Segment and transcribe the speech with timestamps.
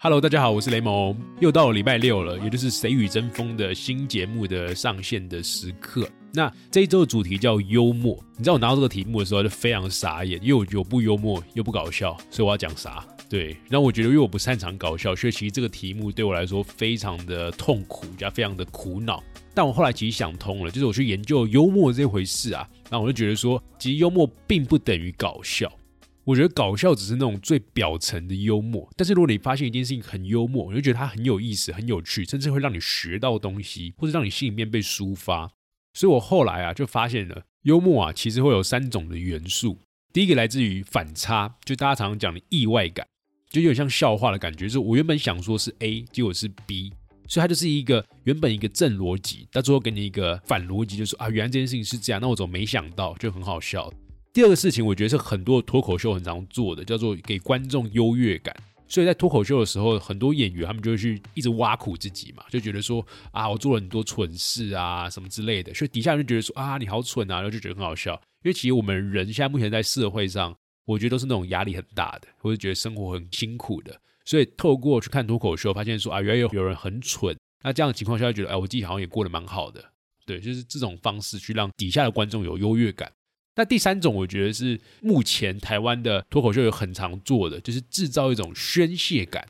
[0.00, 6.08] Hello，大家好，我是雷蒙，又到了礼拜六了，也就是《谁与争锋》的新节目的上线的时刻。
[6.32, 8.16] 那这一周的主题叫幽默。
[8.36, 13.04] 你知道我拿到这个题目的时候就非常傻眼，因为我觉得不幽默又不搞笑，所以我要讲啥？
[13.28, 19.20] 对，然后我觉得因为我不擅长搞笑，所以其实这个题目对我来说非常的痛苦加非常的苦恼。
[19.52, 25.68] 但我后来其实想通了，就是我去研究幽默这回事啊，那我就觉得说，其实幽默并不等于搞笑。
[26.28, 35.50] 我觉得搞笑只是那种最表层的幽默，但是如果你发现一件事情很幽默，你就觉得它很有意思、很有趣，甚至会让你学到东西，或者让你心里面被抒发。
[35.94, 39.78] 所以我后来啊就发现了，幽默啊其实会有三种的元素。
[40.12, 43.06] 第一个来自于反差，就大家常常讲的意外感，
[43.48, 44.66] 就有点像笑话的感觉。
[44.66, 46.92] 就是我原本想说是 A，结果是 B，
[47.26, 53.90] 所以它就是一个原本一个正逻辑，到最后给你一个反逻辑，就说啊，原来这件事情是这样，那我怎么没想到，就很好笑。
[54.32, 58.54] 第二个事情，我觉得是很多脱口秀很常做的，叫做给观众优越感。
[58.86, 65.74] 所以在脱口秀的时候，很多演员他们就会去一直挖苦自己嘛，就觉得说啊，我做了很多蠢事啊，什么之类的。
[65.74, 68.14] 所以底下人就觉得说啊，你好蠢啊，然后就觉得很好笑。
[68.44, 70.56] 因为其实我们人现在目前在社会上，
[70.86, 74.00] 我觉得都是那种压力很大的，或者觉得生活很辛苦的。
[74.24, 77.36] 所以透过去看脱口秀，发现说啊，原来有有人很蠢。
[77.62, 79.84] 那这样的情况下，觉得哎，我自己好像也过得蛮好的。
[80.24, 83.10] 对，就是这种方式去让底下的观众有优越感。
[83.58, 89.44] 那第三种，我觉得是目前台湾的脱口秀有很常做的，就是制造一种宣泄感，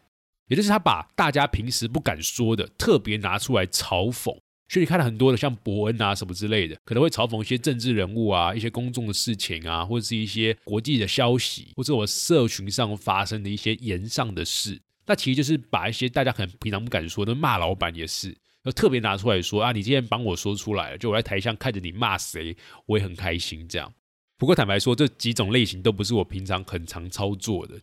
[0.46, 4.34] 也就是他把大家平时不敢说的，特别拿出来嘲讽。
[4.70, 14.80] 所以你看了很多的，像伯恩啊什么之类的，可能会嘲讽一些政治人物啊、一些公众的事情啊，或者是一些国际的消息，或者我社群上发生的一些言上的事。
[15.04, 18.34] 那其实就是把一些大家可能平常不敢说的，骂老板也是。
[18.64, 22.54] 要特别拿出来说啊，你今天帮我说出来了，就我在台上看着你骂谁，
[22.86, 23.66] 我也很开心。
[23.68, 23.90] 这样，
[24.38, 27.74] 不过坦白说，这几种类型都不是我平常很常操作的。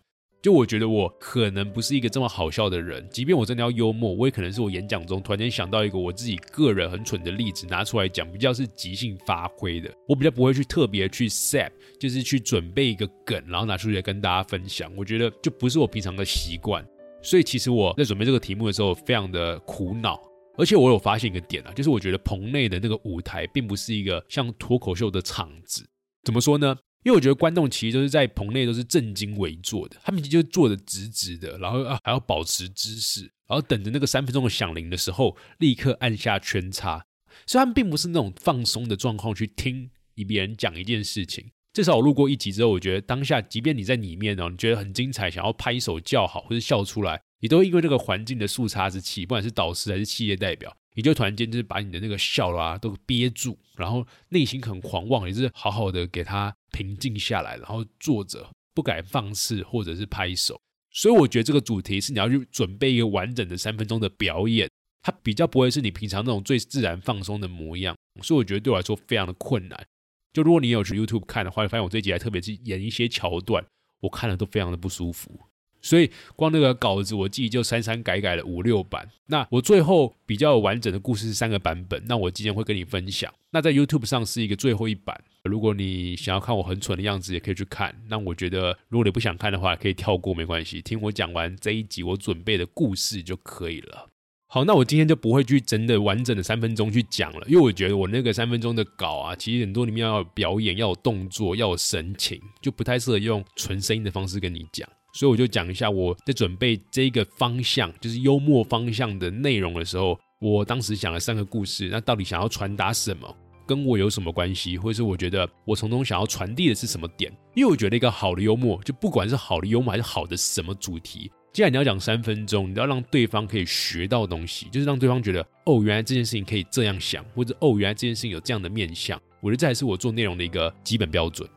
[0.41, 9.93] 就我觉得我可能不是一个这么好笑的人，即便我真的要幽默，我也可能是我演讲中突然间想到一个我自己个人很蠢的例子拿出来讲，比较是即兴发挥的。
[10.07, 14.89] 我比较不会去特别去 set，就是去准备一个梗，然后拿出来跟大家分享。
[14.95, 16.85] 我觉得就不是我平常的习惯，
[17.21, 20.17] 所以其实我在准备这个题目的时候非常的苦恼。
[20.57, 25.85] 而且我有发现一个点啊，就是我觉得棚内的那个舞台并不是一个像脱口秀的场子。
[26.25, 26.75] 怎么说呢？
[27.03, 37.05] 因为我觉得观众其实都是在棚内都是正襟危坐的，他们其实就坐的直直的，然后啊还要保持姿势，然后等着那个三分钟的响铃的时候立刻按下圈叉。
[37.45, 41.51] 所以他们并不是那种放松的状况去听一别人讲一件事情。
[41.73, 47.21] 至少我录过一集之后，我觉得当下即便你在里面哦，你觉得很精彩，想要拍手叫好或者笑出来。
[47.41, 60.59] 你都因为这个环境的速差之气，不管是导师还是企业代表，你就突然间就是把你的那个笑啦都憋住，然后内心很狂妄，也是好好的给他平静下来，然后坐着不敢放肆或者是拍手。
[60.91, 64.69] 所以我觉得这个主题是你要去准备一个完整的三分钟的表演，
[65.01, 67.95] 它比较不会是你平常那种最自然放松的模样。
[68.23, 69.85] 所以我觉得对我来说非常的困难。
[70.31, 73.65] 就如果你有去 YouTube 看的话，发现我这集还特别是演一些桥段，
[74.01, 75.37] 我看了都非常的不舒服。
[75.85, 79.07] 所以光那个稿子，我自己就删删改改了五六版。
[79.27, 83.31] 那我最后比较完整的故事是三个版本，那我今天会跟你分享。
[83.51, 87.95] 那在 YouTube 上是一个最后一版，如果你想要看我很蠢的样子，也可以去看。
[88.09, 94.09] 那我觉得如果你不想看的话，可以跳过没关系，听我讲完这一集我准备的故事就可以了。
[94.47, 104.87] 好，那我今天就不会去真的完整的三分钟去讲了，因为我觉得我那个三分钟的稿啊，其实很多里面要有表演，要有动作，要有神情，就不太适合用纯声音的方式跟你讲。
[105.15, 113.33] 所以我就讲一下我在准备这个方向，就是幽默方向的内容的时候，我当时讲了三个故事，那到底想要传达什么，
[113.65, 117.31] 跟我有什么关系，或者是我觉得我从中想要传递的是什么点？
[117.55, 131.49] 因为我觉得一个好的幽默，就不管是好的幽默还是好的什么主题，既然你要讲三分钟，你要让对方可以学到东西，就是让对方觉得哦，原来这件事情可以这样想，或者哦，原来这件事情有这样的面向，我觉得这还是我做内容的一个基本标准。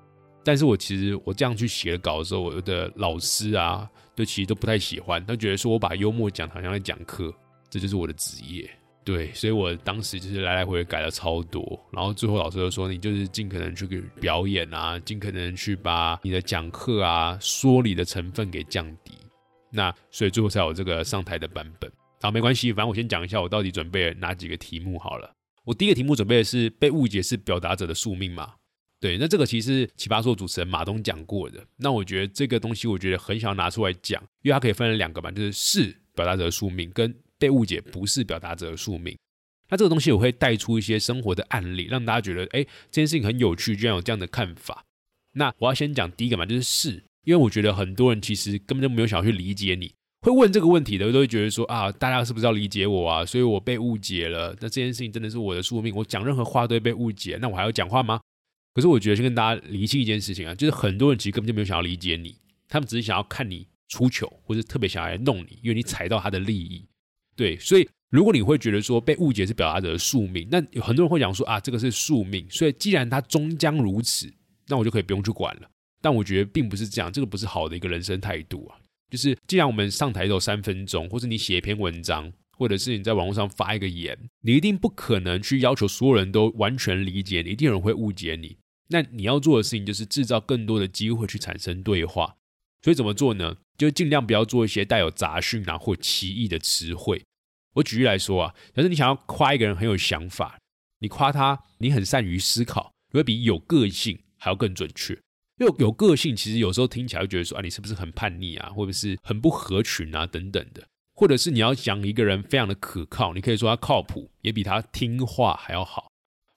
[0.49, 3.87] 但是我其实我这样去写稿的时候，我的老师啊，
[4.17, 7.31] 都其实都不太喜欢，他觉得说我把幽默讲好像在讲课，
[7.69, 8.67] 这就是我的职业，
[9.05, 13.87] 对，所以我当时就是来来回回改了超多，然后最后老师就说你就是尽可能去
[14.23, 19.13] 表演啊，尽可能去把你的讲课啊说理的成分给降低，
[19.71, 21.93] 那所以最后才有这个上台的版本。
[22.23, 25.31] 好，没关系，反正我先讲一下我到底准备了哪几个题目好了。
[25.67, 28.55] 我第一个题目准备的是被误解是表达者的宿命嘛？
[29.01, 31.65] 对，那这个其实奇葩说主持人马东讲过的。
[31.77, 39.17] 那我觉得这个东西，我觉得很想要拿出来讲，因为它可以分成两个嘛，就是是表达者的宿命，跟被误解不是表达者的宿命。
[39.71, 44.85] 那这个东西我会带出一些生活的案例，让大家觉得，哎，这件事情很有趣，居然有这样的看法。
[45.35, 46.91] 那我要先讲第一个嘛，就是是，
[47.25, 49.93] 因为我觉得很多人其实根本就没有想要去理解你，
[50.23, 53.25] 会问这个问题的，都会觉得说啊，大家是不是要理解我啊？
[53.25, 54.57] 所以我被误解了。
[54.61, 58.19] 那这件事情真的是我的宿命，我讲任何话都会被误解，那我还要讲话吗？
[58.79, 62.37] 可是我觉得先跟大家理清一件事情啊，就是很多人其实根本就没有想要理解你，
[62.69, 66.87] 他们只是想要看你出糗，或者特别想要来弄你，因为你踩到他的利益。
[67.35, 67.89] 对，所以。
[68.11, 74.33] 如果你会觉得说被误解是表达者的宿命，那有很多人会讲说啊，这个是宿命，所以既然它终将如此，
[74.69, 75.69] 那我就可以不用去管了。
[76.01, 78.81] 但我觉得并不是这样，这个不是好的一个人生态度啊。
[79.11, 88.57] 就是既然我们上台有三分钟，或者你写一篇文章，或者是你在网络上发一个言，你一定不可能去要求所有人都完全理解你，一定有人会误解你。
[88.89, 92.37] 那你要做的事情就是制造更多的机会去产生对话。
[92.83, 93.57] 所以怎么做呢？
[93.77, 97.25] 就尽量不要做一些带有杂讯啊或奇异的词汇。
[97.75, 100.59] 我举例来说啊，假设你想要夸一个人很有想法，
[101.01, 105.15] 你夸他你很善于思考，会比有个性还要更准确。
[105.61, 110.87] 因为有个性，其实有时候听起来会觉得说啊，你是不是很叛逆啊，或者是很不合群啊等等的。
[111.15, 116.08] 或者是你要讲一个人非常的可靠，你可以说他靠谱，也比他听话还要好。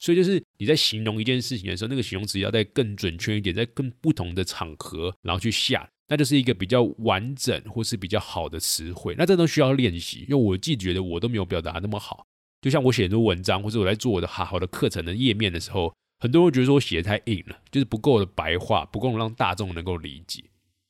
[0.01, 5.88] 所以就是你在形容一件事情的时候，那个形容词要在更准确一点，在更不同的场合，然后去下。
[6.07, 10.25] 那就是一个比较完整或是比较好的词汇，那这都需要练习。
[10.27, 12.25] 因为我自己觉得我都没有表达那么好，
[12.62, 20.44] 就像我写很多文章，或者我在做我的好好的课程的页面的时候，很多人会觉得说我写的太硬了，就是不够的白话，不够让大众能够理解。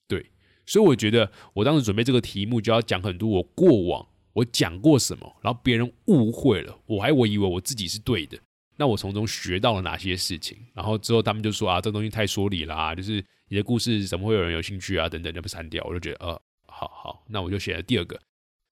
[0.07, 0.25] 对，
[0.65, 8.39] 所以我觉得我当时准备这个题目就要讲很多我过往我讲过什么，然后别人误会了，我还我以为我自己是对的。
[8.77, 10.57] 那我从中学到了哪些事情？
[10.73, 15.07] 然后之后他们就说啊，这东西太说理啦，就是你的故事怎么会有人有兴趣啊？
[15.07, 15.83] 等等，就被删掉。
[15.83, 18.19] 我就觉得，呃，好好，那我就写了第二个。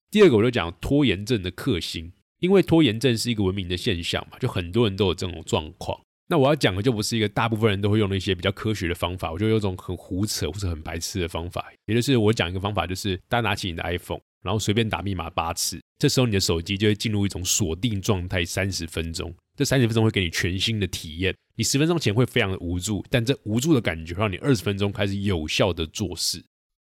[0.09, 5.99] 第二个我就讲拖延症的克星，因为拖延症是一个文明的现象嘛，就很多人都有这种状况。
[6.31, 19.33] 那我要讲的就不是一个大部分人都会用的一些比较科学的方法，我就有种很胡扯或者很白痴的方法，也就是我讲一个方法，就是大家拿起你的 iPhone，然后随便打密码八次，这时候你的手机就会进入一种锁定状态三十分钟。
[19.59, 26.41] 这三十分钟会给你全新的体验，你十分钟前会非常的无助，但这无助的感觉让你二十分钟开始有效的做事，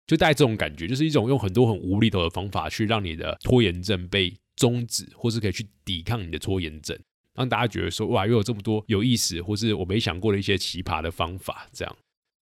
[0.06, 6.98] 就带这种感觉，就是一种用很多很无厘头的方法去让你的拖延症被终止，或是可以去抵抗你的拖延症，
[7.34, 11.96] 让大家觉得说哇，又有这么多有意思或是我没想过的一些奇葩的方法，这样，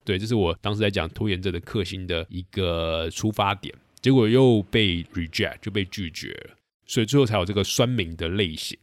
[0.04, 6.56] 对，这是我当时在讲拖延症的克星的一个出发点，结果又被 reject 就被拒绝了，
[6.86, 8.78] 所以最后才有这个酸民的类型。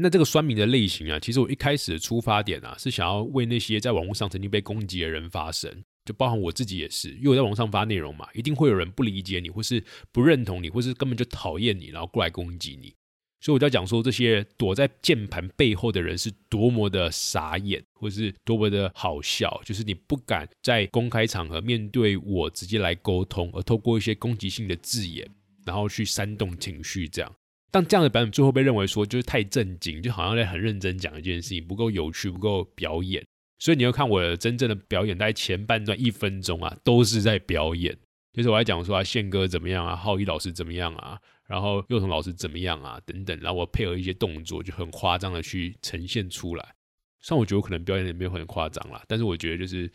[0.00, 12.94] 那这个酸民的类型啊，其实我一开始的出发点啊，是想要为那些在网络上曾经被攻击的人发声，就包含我自己也是，因为我在网上发内容嘛，一定会有人不理解你，或是不认同你，或是根本就讨厌你，然后过来攻击你。
[13.40, 25.28] 所以我就要讲说，这些躲在键盘背后的人是多么的傻眼，或是多么的好笑，就是你不敢在公开场合面对我直接来沟通，而透过一些攻击性的字眼，
[25.64, 27.32] 然后去煽动情绪，这样。
[27.70, 33.24] 但这样的版本最后被认为说就是太正经，就好像在很认真讲一件事情，不够有趣，不够表演。
[33.58, 37.96] 所以你要看我真正的表演，大概前半段一分钟啊，都是在表演。
[38.32, 46.74] 就是我在讲说啊，宪哥怎么样啊，浩一老师怎么样啊，然后幼童老师怎么样啊，等等，然后我配合一些动作，就很夸张的去呈现出来。
[47.20, 49.90] 虽然我觉得我可能表演的没有很夸张啦，但是我觉得就是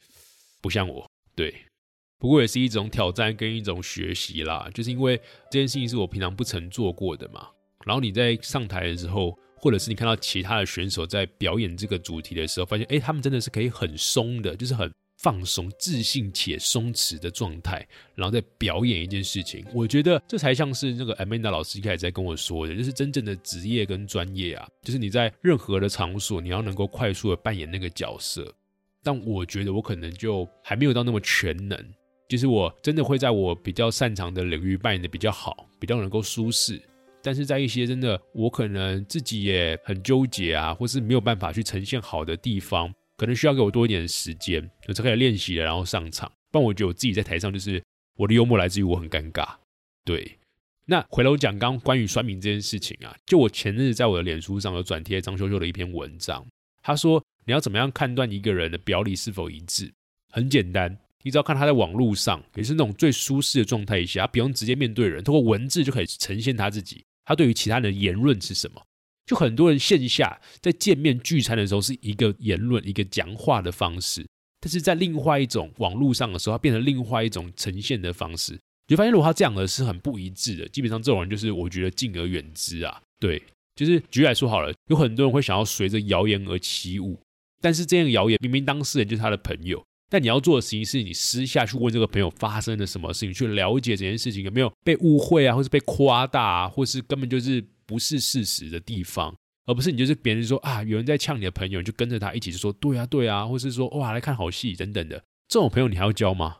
[0.61, 1.53] 不像我，对。
[2.19, 5.17] 不过也是一种挑战跟一种学习啦，就是因为
[5.49, 7.49] 这件事情是我平常不曾做过的嘛。
[7.85, 19.65] 然后你在上台的时候，或者是你看到其他的选手在表演这个主题的时候，发现哎，他们真的是可以很松的，就是很放松、自信且松弛的状态，然后在表演一件事情。
[19.73, 28.53] 我觉得这才像是那个 Amanda 老师一开始在跟我说的，就是真正的职业跟专业啊，就是你在任何的场所，你要能够快速的扮演那个角色。
[29.01, 31.77] 但我觉得我可能就还没有到那么全能，
[32.27, 36.81] 就是我真的会在我比较擅长的领域扮演的比较好，比较能够舒适。
[37.23, 46.29] 但是在一些真的我可能自己也很纠结啊，或是没有办法去呈现好的地方，可能需要给我多一点时间，我才可以练习了，然后上场。
[46.51, 47.81] 不然我觉得我自己在台上就是
[48.17, 49.47] 我的幽默来自于我很尴尬。
[50.03, 50.37] 对，
[50.85, 56.45] 那回头讲刚关于酸民这件事情啊，就我前日在我的脸书上有转贴张秀秀的一篇文章，
[56.81, 59.89] 他说你要怎么样判断一个人的表里是否一致？
[60.29, 67.05] 很简单，你只要看他在网络上，也是那种最舒适的状态下，不用直接面对人，通过文字就可以呈现他自己。
[67.25, 68.81] 他对于其他人的言论是什么？
[69.25, 74.27] 就很多人线下在见面聚餐的时候是一个言论、一个讲话的方式，
[74.59, 78.51] 但是在另外一种网络上的时候，它变成另外一种呈现的方式。
[78.53, 83.01] 你就发现，如果他这样的是很不一致的，基本上这种人就是我觉得敬而远之啊。
[83.17, 83.41] 对，
[83.77, 87.17] 就是举例来说好了，有很多人会想要随着谣言而起舞，
[87.61, 89.81] 但是这样谣言明明当事人就是他的朋友。
[90.13, 105.17] 但你要做的事情是你私下去问这个朋友发生了什么事情，去了解这件事情有没有被误会啊，或是被夸大啊，或是根本就是不是事实的地方，而不是你就是别人说啊有人在呛你的朋友，你就跟着他一起就说对啊对啊，或是说哇来看好戏等等的，
[105.47, 106.57] 这种朋友你还要交吗？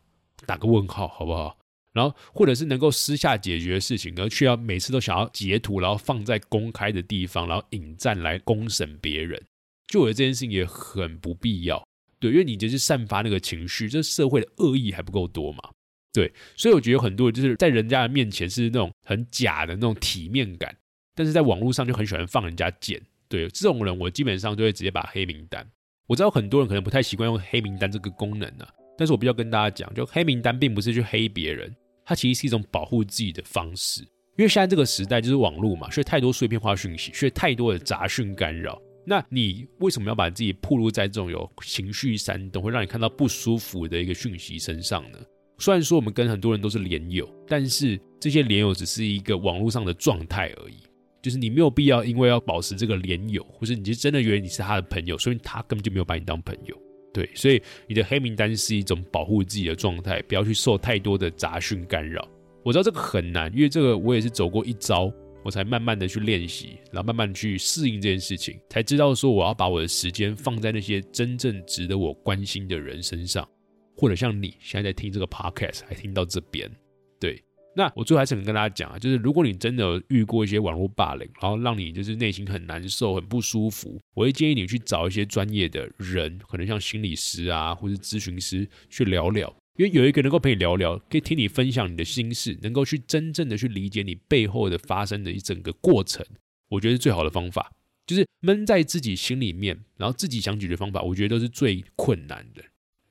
[0.48, 1.56] 打个问号好不好？
[1.94, 9.40] 然后或者是能够私下解决的事情，而却要每次都想要截图，然后放在公开的地方，然后引战来公审别人，
[9.90, 11.86] 就我觉得这件事情也很不必要。
[12.24, 15.60] 对，因为你就是散发那个情绪，这社会的恶意还不够多嘛？
[16.14, 20.74] 对，所以我觉得很多人就是在人家的面前是那种很假的那种体面感，
[21.14, 22.98] 但是在网络上就很喜欢放人家箭。
[23.28, 25.70] 对，这种人我基本上就会直接把黑名单。
[26.08, 28.66] 我知道很多人可能不太习惯用黑名单这个功能呢，
[28.98, 31.76] 但是我必须要跟大家讲，就黑名单并不是去黑别人，
[32.06, 34.02] 它其实是一种保护自己的方式。
[34.38, 38.82] 因为现在这个时代就是网络嘛，所以太多碎片化讯息，所以太多的杂讯干扰。
[39.06, 45.18] 那你为什么要把自己暴露在这种有情绪煽动、会让你看到不舒服的一个讯息身上呢？
[45.60, 50.76] 虽然说我们跟很多人都是连友，但是这些连友只是一个网络上的状态而已。
[51.22, 56.78] 就是你没有必要因为要保持这个连友，或是你就真的觉得你是他的朋友，所以他根本就没有把你当朋友。
[57.14, 62.28] 对，所以你的黑名单是一种保护自己的状态，不要去受太多的杂讯干扰。
[62.62, 65.14] 我知道这个很难，因为这个我也是走过一招。
[65.44, 73.48] 我才慢慢的去练习，然后慢慢去适应这件事情，才知道说我要把我的时间放在那些真正值得我关心的人身上，
[73.98, 76.72] 或者像你现在在听这个 podcast 还听到这边，
[77.20, 77.44] 对，
[77.76, 89.54] 那我最后还是能跟大家讲啊，就是如果你真的遇过一些网络霸凌，然后让你就是内心很难受、很不舒服，我会建议你去找一些专业的人，可能像心理师啊，或是咨询师去聊聊。
[89.76, 96.24] 因为有一个能够陪你聊聊，可以听你分享你的心事，能够去真正的去理解你背后的发生的一整个过程，
[96.70, 97.72] 我觉得是最好的方法。
[98.06, 102.62] 就是闷在自己心里面，然后自己想解决方法，我觉得都是最困难的。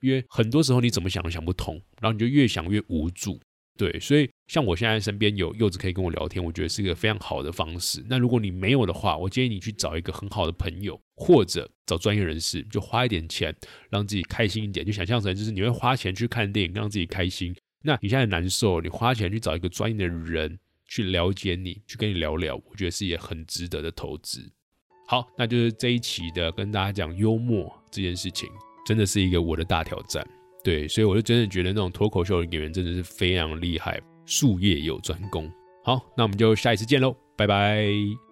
[0.00, 3.40] 因为很多时候你怎么想都想不通，然后你就越想越无助。
[3.76, 8.04] 对，所以像我现在身边有柚子可以跟我聊天，我觉得是一个非常好的方式。
[8.08, 13.54] 那如果你没有的话，我建议你去找一个很好的朋友，或者找专业人士，就花一点钱
[13.88, 14.84] 让自己开心一点。
[14.84, 17.56] 就想象成就是你会花钱去看电影，让自己开心。
[17.82, 24.52] 那你现在难受，你花钱去找一个专业的人去了解你，去跟你聊聊，我觉得是也很值得的投资。
[25.08, 28.48] 好，那就是这一期的跟大家讲幽默这件事情，
[28.86, 30.24] 真的是一个我的大挑战。
[30.64, 35.50] 对，所以我就真的觉得那种脱口秀的演员真的是非常厉害，术业有专攻。
[35.84, 38.31] 好，那我们就下一次见喽，拜拜。